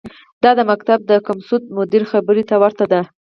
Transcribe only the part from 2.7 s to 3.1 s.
ده.